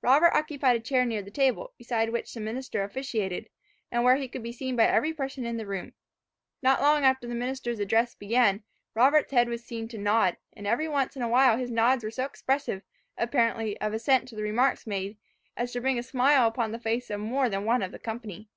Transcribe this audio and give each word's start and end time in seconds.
Robert 0.00 0.32
occupied 0.34 0.76
a 0.76 0.80
chair 0.80 1.04
near 1.04 1.20
the 1.20 1.30
table, 1.30 1.74
beside 1.76 2.08
which 2.08 2.32
the 2.32 2.40
minister 2.40 2.82
officiated, 2.82 3.50
and 3.92 4.02
where 4.02 4.16
he 4.16 4.28
could 4.28 4.42
be 4.42 4.50
seen 4.50 4.76
by 4.76 4.86
every 4.86 5.12
person 5.12 5.44
in 5.44 5.58
the 5.58 5.66
room: 5.66 5.92
Not 6.62 6.80
long 6.80 7.04
after 7.04 7.26
the 7.28 7.34
minister's 7.34 7.78
address 7.80 8.14
began, 8.14 8.62
Robert's 8.94 9.30
head 9.30 9.46
was 9.46 9.62
seen 9.62 9.86
to 9.88 9.98
nod; 9.98 10.38
and 10.54 10.66
every 10.66 10.88
once 10.88 11.16
in 11.16 11.20
a 11.22 11.28
while 11.28 11.58
his 11.58 11.70
nods 11.70 12.02
were 12.02 12.10
so 12.10 12.24
expressive, 12.24 12.80
apparently, 13.18 13.78
of 13.78 13.92
assent 13.92 14.26
to 14.28 14.34
the 14.34 14.42
remarks 14.42 14.86
made, 14.86 15.18
as 15.54 15.70
to 15.72 15.82
bring 15.82 15.98
a 15.98 16.02
smile 16.02 16.48
upon 16.48 16.72
the 16.72 16.78
face 16.80 17.10
of 17.10 17.20
more 17.20 17.50
than 17.50 17.66
one 17.66 17.82
of 17.82 17.92
the 17.92 17.98
company. 17.98 18.48